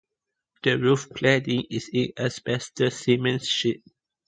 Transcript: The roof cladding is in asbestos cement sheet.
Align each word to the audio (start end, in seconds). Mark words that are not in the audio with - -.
The 0.63 0.79
roof 0.79 1.09
cladding 1.09 1.67
is 1.69 1.87
in 1.93 2.11
asbestos 2.17 3.01
cement 3.05 3.45
sheet. 3.45 3.83